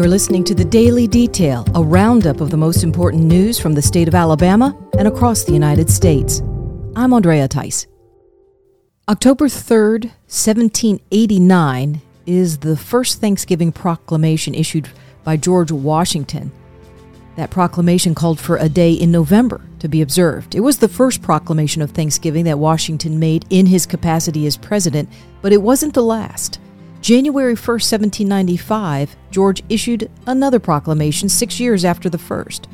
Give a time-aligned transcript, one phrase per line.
[0.00, 3.82] You're listening to the Daily Detail, a roundup of the most important news from the
[3.82, 6.40] state of Alabama and across the United States.
[6.96, 7.86] I'm Andrea Tice.
[9.10, 14.88] October 3rd, 1789, is the first Thanksgiving proclamation issued
[15.22, 16.50] by George Washington.
[17.36, 20.54] That proclamation called for a day in November to be observed.
[20.54, 25.10] It was the first proclamation of Thanksgiving that Washington made in his capacity as president,
[25.42, 26.58] but it wasn't the last.
[27.00, 32.68] January 1, 1795, George issued another proclamation six years after the first.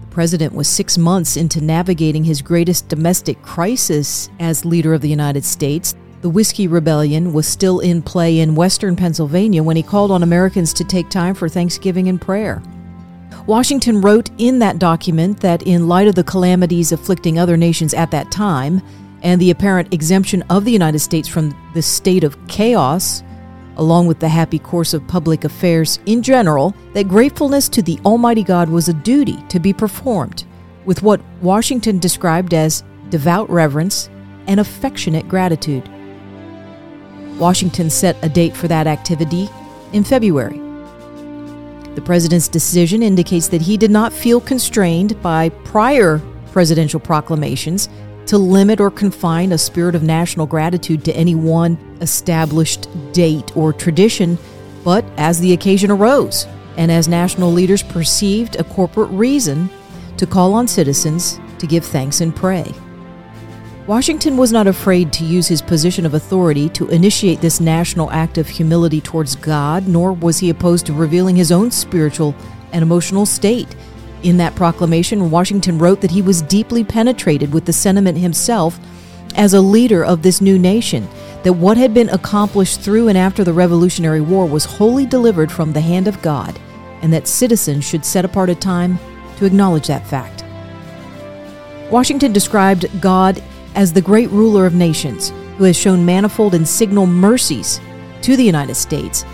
[0.00, 5.08] The president was six months into navigating his greatest domestic crisis as leader of the
[5.08, 5.94] United States.
[6.22, 10.72] The Whiskey Rebellion was still in play in western Pennsylvania when he called on Americans
[10.74, 12.60] to take time for Thanksgiving and prayer.
[13.46, 18.10] Washington wrote in that document that, in light of the calamities afflicting other nations at
[18.10, 18.82] that time
[19.22, 23.22] and the apparent exemption of the United States from the state of chaos,
[23.76, 28.42] along with the happy course of public affairs in general, that gratefulness to the Almighty
[28.42, 30.44] God was a duty to be performed
[30.84, 34.08] with what Washington described as devout reverence
[34.46, 35.88] and affectionate gratitude.
[37.38, 39.48] Washington set a date for that activity
[39.92, 40.58] in February.
[41.94, 46.20] The president's decision indicates that he did not feel constrained by prior
[46.52, 47.88] presidential proclamations
[48.26, 53.72] to limit or confine a spirit of national gratitude to any one established date or
[53.72, 54.38] tradition,
[54.82, 59.68] but as the occasion arose, and as national leaders perceived a corporate reason
[60.16, 62.72] to call on citizens to give thanks and pray.
[63.86, 68.38] Washington was not afraid to use his position of authority to initiate this national act
[68.38, 72.34] of humility towards God, nor was he opposed to revealing his own spiritual
[72.72, 73.76] and emotional state
[74.24, 78.78] in that proclamation, Washington wrote that he was deeply penetrated with the sentiment himself
[79.36, 81.06] as a leader of this new nation,
[81.42, 85.72] that what had been accomplished through and after the Revolutionary War was wholly delivered from
[85.72, 86.58] the hand of God,
[87.02, 88.98] and that citizens should set apart a time
[89.36, 90.42] to acknowledge that fact.
[91.90, 93.42] Washington described God
[93.74, 97.80] as the great ruler of nations who has shown manifold and signal mercies
[98.22, 99.24] to the United States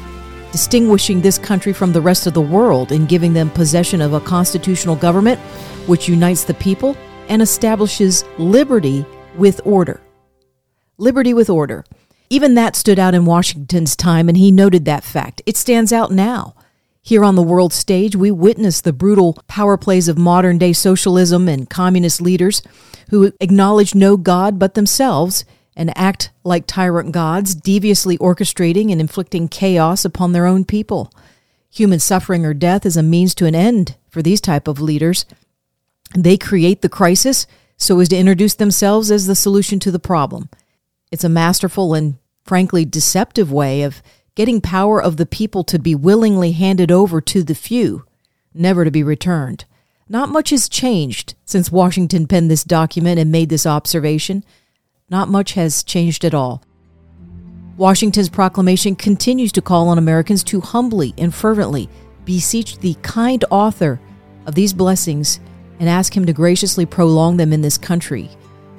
[0.53, 4.21] distinguishing this country from the rest of the world in giving them possession of a
[4.21, 5.39] constitutional government
[5.87, 6.97] which unites the people
[7.29, 9.05] and establishes liberty
[9.37, 10.01] with order.
[10.99, 11.85] Liberty with order.
[12.29, 15.43] Even that stood out in Washington's time, and he noted that fact.
[15.47, 16.55] It stands out now.
[17.03, 21.49] Here on the world stage, we witness the brutal power plays of modern day socialism
[21.49, 22.63] and communist leaders
[23.09, 25.45] who acknowledge no God but themselves
[25.81, 31.11] and act like tyrant gods, deviously orchestrating and inflicting chaos upon their own people.
[31.71, 35.25] Human suffering or death is a means to an end for these type of leaders.
[36.15, 37.47] They create the crisis
[37.79, 40.51] so as to introduce themselves as the solution to the problem.
[41.11, 44.03] It's a masterful and frankly deceptive way of
[44.35, 48.05] getting power of the people to be willingly handed over to the few,
[48.53, 49.65] never to be returned.
[50.11, 54.45] Not much has changed since Washington penned this document and made this observation
[55.11, 56.63] not much has changed at all.
[57.77, 61.89] Washington's proclamation continues to call on Americans to humbly and fervently
[62.25, 64.01] beseech the kind author
[64.47, 65.41] of these blessings
[65.81, 68.29] and ask him to graciously prolong them in this country,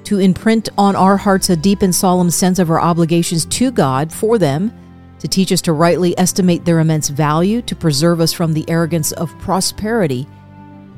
[0.04, 4.14] to imprint on our hearts a deep and solemn sense of our obligations to God
[4.14, 4.72] for them,
[5.20, 9.12] to teach us to rightly estimate their immense value, to preserve us from the arrogance
[9.14, 10.28] of prosperity,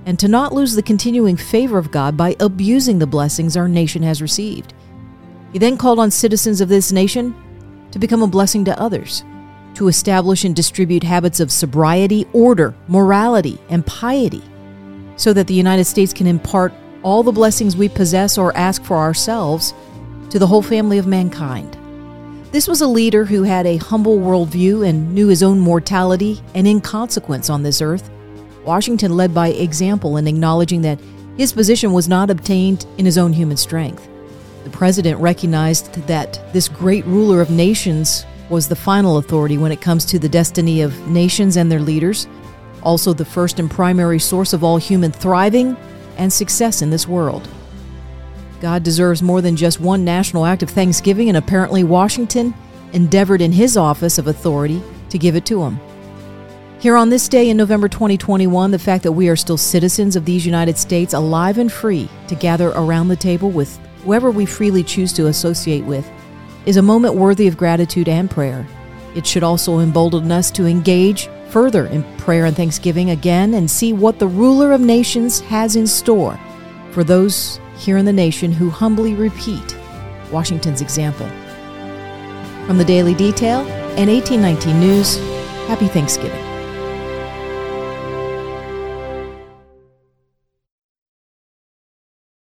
[0.05, 4.03] and to not lose the continuing favor of God by abusing the blessings our nation
[4.03, 4.73] has received.
[5.53, 7.35] He then called on citizens of this nation
[7.91, 9.23] to become a blessing to others,
[9.75, 14.41] to establish and distribute habits of sobriety, order, morality, and piety,
[15.15, 18.97] so that the United States can impart all the blessings we possess or ask for
[18.97, 19.75] ourselves
[20.31, 21.77] to the whole family of mankind.
[22.51, 26.67] This was a leader who had a humble worldview and knew his own mortality and
[26.67, 28.09] inconsequence on this earth.
[28.65, 30.99] Washington led by example in acknowledging that
[31.37, 34.07] his position was not obtained in his own human strength.
[34.63, 39.81] The president recognized that this great ruler of nations was the final authority when it
[39.81, 42.27] comes to the destiny of nations and their leaders,
[42.81, 45.75] also the first and primary source of all human thriving
[46.17, 47.47] and success in this world.
[48.61, 52.53] God deserves more than just one national act of thanksgiving, and apparently Washington
[52.93, 55.79] endeavored in his office of authority to give it to him.
[56.79, 60.25] Here on this day in November 2021, the fact that we are still citizens of
[60.25, 64.83] these United States, alive and free to gather around the table with whoever we freely
[64.83, 66.09] choose to associate with,
[66.65, 68.65] is a moment worthy of gratitude and prayer.
[69.15, 73.93] It should also embolden us to engage further in prayer and thanksgiving again and see
[73.93, 76.39] what the ruler of nations has in store
[76.91, 79.77] for those here in the nation who humbly repeat
[80.31, 81.27] Washington's example.
[82.65, 83.59] From the Daily Detail
[83.97, 85.17] and 1819 News,
[85.67, 86.52] happy Thanksgiving.